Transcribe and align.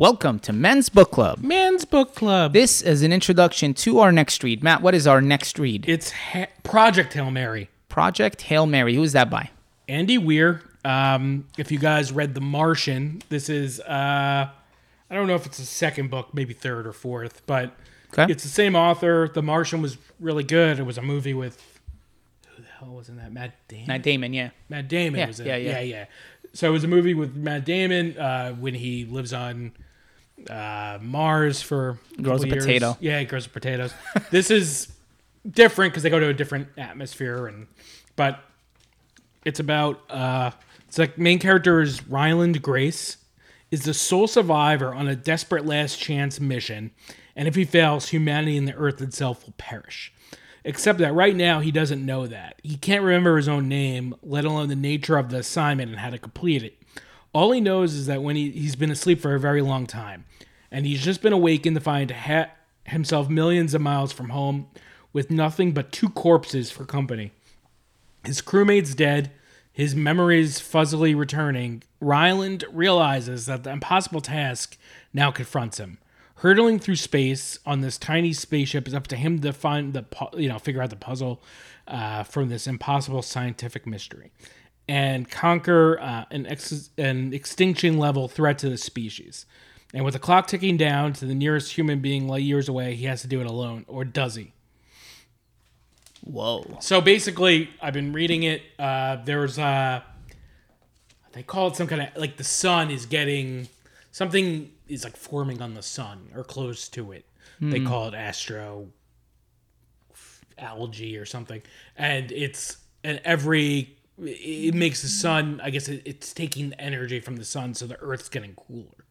Welcome 0.00 0.40
to 0.40 0.52
Men's 0.52 0.90
Book 0.90 1.10
Club. 1.10 1.38
Men's 1.42 1.86
Book 1.86 2.14
Club. 2.14 2.52
This 2.52 2.82
is 2.82 3.02
an 3.02 3.14
introduction 3.14 3.72
to 3.72 4.00
our 4.00 4.12
next 4.12 4.44
read. 4.44 4.62
Matt, 4.62 4.82
what 4.82 4.94
is 4.94 5.06
our 5.06 5.22
next 5.22 5.58
read? 5.58 5.88
It's 5.88 6.10
ha- 6.10 6.48
Project 6.62 7.14
Hail 7.14 7.30
Mary. 7.30 7.70
Project 7.88 8.42
Hail 8.42 8.66
Mary. 8.66 8.94
Who 8.94 9.02
is 9.02 9.12
that 9.14 9.30
by? 9.30 9.48
Andy 9.88 10.18
Weir. 10.18 10.60
Um, 10.84 11.46
if 11.56 11.72
you 11.72 11.78
guys 11.78 12.12
read 12.12 12.34
The 12.34 12.42
Martian, 12.42 13.22
this 13.30 13.48
is 13.48 13.80
uh, 13.80 14.50
I 15.10 15.14
don't 15.14 15.26
know 15.26 15.34
if 15.34 15.46
it's 15.46 15.56
the 15.56 15.64
second 15.64 16.10
book, 16.10 16.34
maybe 16.34 16.52
third 16.52 16.86
or 16.86 16.92
fourth, 16.92 17.40
but 17.46 17.72
Okay. 18.12 18.30
it's 18.30 18.42
the 18.42 18.50
same 18.50 18.76
author. 18.76 19.30
The 19.32 19.42
Martian 19.42 19.80
was 19.80 19.96
really 20.20 20.44
good. 20.44 20.78
It 20.78 20.82
was 20.84 20.98
a 20.98 21.02
movie 21.02 21.32
with 21.32 21.80
who 22.54 22.62
the 22.62 22.68
hell 22.68 22.90
was 22.94 23.08
in 23.08 23.16
that? 23.16 23.32
Matt 23.32 23.54
Damon. 23.66 23.86
Matt 23.88 24.02
Damon, 24.02 24.34
yeah. 24.34 24.50
Matt 24.68 24.88
Damon 24.88 25.20
Yeah, 25.20 25.26
was 25.28 25.40
in 25.40 25.46
yeah, 25.46 25.56
it. 25.56 25.62
yeah. 25.64 25.70
Yeah, 25.70 25.80
yeah. 25.80 26.04
So 26.52 26.68
it 26.68 26.72
was 26.72 26.84
a 26.84 26.88
movie 26.88 27.14
with 27.14 27.34
Matt 27.34 27.64
Damon 27.64 28.18
uh, 28.18 28.52
when 28.52 28.74
he 28.74 29.06
lives 29.06 29.32
on 29.32 29.72
uh, 30.50 30.98
Mars 31.00 31.62
for 31.62 31.98
Grows 32.20 32.44
a 32.44 32.48
years. 32.48 32.64
potato. 32.64 32.96
Yeah, 33.00 33.18
he 33.20 33.24
grows 33.24 33.46
potatoes. 33.46 33.92
this 34.30 34.50
is 34.50 34.92
different 35.48 35.92
because 35.92 36.02
they 36.02 36.10
go 36.10 36.20
to 36.20 36.28
a 36.28 36.34
different 36.34 36.68
atmosphere, 36.76 37.46
and 37.46 37.66
but 38.16 38.40
it's 39.44 39.60
about 39.60 40.00
uh, 40.10 40.50
it's 40.88 40.98
like 40.98 41.18
main 41.18 41.38
character 41.38 41.80
is 41.80 42.06
Ryland 42.08 42.62
Grace 42.62 43.18
is 43.70 43.82
the 43.82 43.94
sole 43.94 44.28
survivor 44.28 44.94
on 44.94 45.08
a 45.08 45.16
desperate 45.16 45.66
last 45.66 45.98
chance 45.98 46.38
mission, 46.40 46.92
and 47.34 47.48
if 47.48 47.54
he 47.54 47.64
fails, 47.64 48.08
humanity 48.08 48.56
and 48.56 48.68
the 48.68 48.74
Earth 48.74 49.00
itself 49.00 49.44
will 49.44 49.54
perish. 49.58 50.12
Except 50.64 50.98
that 50.98 51.14
right 51.14 51.34
now 51.36 51.60
he 51.60 51.70
doesn't 51.70 52.04
know 52.04 52.26
that. 52.26 52.56
He 52.64 52.76
can't 52.76 53.04
remember 53.04 53.36
his 53.36 53.48
own 53.48 53.68
name, 53.68 54.16
let 54.22 54.44
alone 54.44 54.68
the 54.68 54.74
nature 54.74 55.16
of 55.16 55.30
the 55.30 55.38
assignment 55.38 55.90
and 55.92 56.00
how 56.00 56.10
to 56.10 56.18
complete 56.18 56.64
it. 56.64 56.76
All 57.36 57.52
he 57.52 57.60
knows 57.60 57.92
is 57.92 58.06
that 58.06 58.22
when 58.22 58.34
he, 58.34 58.50
he's 58.50 58.76
been 58.76 58.90
asleep 58.90 59.20
for 59.20 59.34
a 59.34 59.38
very 59.38 59.60
long 59.60 59.86
time, 59.86 60.24
and 60.70 60.86
he's 60.86 61.04
just 61.04 61.20
been 61.20 61.34
awakened 61.34 61.76
to 61.76 61.82
find 61.82 62.10
ha- 62.10 62.48
himself 62.84 63.28
millions 63.28 63.74
of 63.74 63.82
miles 63.82 64.10
from 64.10 64.30
home 64.30 64.68
with 65.12 65.30
nothing 65.30 65.72
but 65.72 65.92
two 65.92 66.08
corpses 66.08 66.70
for 66.70 66.86
company. 66.86 67.32
His 68.24 68.40
crewmate's 68.40 68.94
dead, 68.94 69.32
his 69.70 69.94
memories 69.94 70.60
fuzzily 70.60 71.14
returning. 71.14 71.82
Ryland 72.00 72.64
realizes 72.72 73.44
that 73.44 73.64
the 73.64 73.70
impossible 73.70 74.22
task 74.22 74.78
now 75.12 75.30
confronts 75.30 75.78
him. 75.78 75.98
Hurtling 76.36 76.78
through 76.78 76.96
space 76.96 77.58
on 77.66 77.82
this 77.82 77.98
tiny 77.98 78.32
spaceship 78.32 78.88
is 78.88 78.94
up 78.94 79.08
to 79.08 79.16
him 79.16 79.40
to 79.40 79.52
find 79.52 79.92
the 79.92 80.06
you 80.38 80.48
know 80.48 80.58
figure 80.58 80.80
out 80.80 80.88
the 80.88 80.96
puzzle 80.96 81.42
uh, 81.86 82.22
from 82.22 82.48
this 82.48 82.66
impossible 82.66 83.20
scientific 83.20 83.86
mystery, 83.86 84.32
and 84.88 85.28
conquer 85.30 85.98
uh, 86.00 86.24
an 86.30 86.46
ex- 86.46 86.90
an 86.96 87.32
extinction 87.32 87.98
level 87.98 88.28
threat 88.28 88.58
to 88.58 88.68
the 88.68 88.78
species. 88.78 89.46
And 89.94 90.04
with 90.04 90.14
the 90.14 90.20
clock 90.20 90.46
ticking 90.46 90.76
down 90.76 91.12
to 91.14 91.26
the 91.26 91.34
nearest 91.34 91.72
human 91.72 92.00
being 92.00 92.28
light 92.28 92.42
years 92.42 92.68
away, 92.68 92.94
he 92.94 93.06
has 93.06 93.22
to 93.22 93.28
do 93.28 93.40
it 93.40 93.46
alone, 93.46 93.84
or 93.88 94.04
does 94.04 94.34
he? 94.34 94.52
Whoa. 96.22 96.78
So 96.80 97.00
basically, 97.00 97.70
I've 97.80 97.94
been 97.94 98.12
reading 98.12 98.42
it. 98.42 98.62
Uh, 98.78 99.16
there's 99.24 99.58
uh, 99.58 100.02
they 101.32 101.42
call 101.42 101.68
it 101.68 101.76
some 101.76 101.86
kind 101.86 102.02
of 102.02 102.16
like 102.16 102.36
the 102.36 102.44
sun 102.44 102.90
is 102.90 103.06
getting 103.06 103.68
something 104.10 104.72
is 104.88 105.04
like 105.04 105.16
forming 105.16 105.62
on 105.62 105.74
the 105.74 105.82
sun 105.82 106.30
or 106.34 106.42
close 106.44 106.88
to 106.90 107.12
it. 107.12 107.24
They 107.60 107.80
call 107.80 108.08
it 108.08 108.14
astro 108.14 108.88
algae 110.58 111.16
or 111.16 111.24
something, 111.24 111.62
and 111.96 112.30
it's 112.32 112.76
and 113.02 113.20
every 113.24 113.95
it 114.18 114.74
makes 114.74 115.02
the 115.02 115.08
sun. 115.08 115.60
I 115.62 115.70
guess 115.70 115.88
it, 115.88 116.02
it's 116.04 116.32
taking 116.32 116.70
the 116.70 116.80
energy 116.80 117.20
from 117.20 117.36
the 117.36 117.44
sun, 117.44 117.74
so 117.74 117.86
the 117.86 117.98
Earth's 118.00 118.28
getting 118.28 118.54
cooler. 118.54 119.04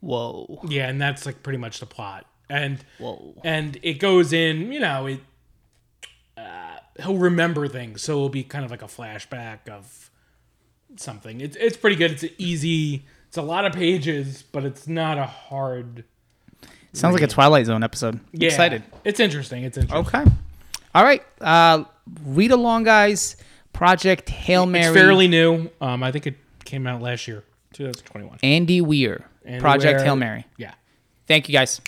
Whoa. 0.00 0.60
Yeah, 0.68 0.88
and 0.88 1.00
that's 1.00 1.26
like 1.26 1.42
pretty 1.42 1.58
much 1.58 1.80
the 1.80 1.86
plot. 1.86 2.26
And 2.48 2.84
Whoa. 2.98 3.34
and 3.44 3.78
it 3.82 3.94
goes 3.94 4.32
in, 4.32 4.72
you 4.72 4.80
know, 4.80 5.06
it 5.06 5.20
uh, 6.36 6.78
he'll 7.00 7.16
remember 7.16 7.68
things, 7.68 8.02
so 8.02 8.12
it'll 8.12 8.28
be 8.28 8.42
kind 8.42 8.64
of 8.64 8.70
like 8.70 8.82
a 8.82 8.86
flashback 8.86 9.68
of 9.68 10.10
something. 10.96 11.40
It's 11.40 11.56
it's 11.56 11.76
pretty 11.76 11.96
good. 11.96 12.10
It's 12.12 12.24
easy. 12.38 13.04
It's 13.28 13.36
a 13.36 13.42
lot 13.42 13.64
of 13.64 13.72
pages, 13.72 14.42
but 14.42 14.64
it's 14.64 14.88
not 14.88 15.18
a 15.18 15.26
hard. 15.26 16.04
Sounds 16.92 17.12
like 17.12 17.22
a 17.22 17.28
Twilight 17.28 17.66
Zone 17.66 17.84
episode. 17.84 18.18
Yeah, 18.32 18.48
Excited. 18.48 18.82
It's 19.04 19.20
interesting. 19.20 19.62
It's 19.62 19.78
interesting. 19.78 20.18
Okay. 20.20 20.30
All 20.92 21.04
right. 21.04 21.22
Uh, 21.40 21.84
read 22.24 22.50
along, 22.50 22.82
guys. 22.82 23.36
Project 23.72 24.28
Hail 24.28 24.66
Mary. 24.66 24.86
It's 24.86 24.94
fairly 24.94 25.28
new. 25.28 25.70
Um, 25.80 26.02
I 26.02 26.12
think 26.12 26.26
it 26.26 26.34
came 26.64 26.86
out 26.86 27.00
last 27.00 27.26
year, 27.28 27.44
2021. 27.72 28.38
Andy 28.42 28.80
Weir. 28.80 29.26
And 29.44 29.60
Project 29.60 29.96
where- 29.98 30.04
Hail 30.04 30.16
Mary. 30.16 30.46
Yeah. 30.56 30.74
Thank 31.26 31.48
you, 31.48 31.52
guys. 31.52 31.80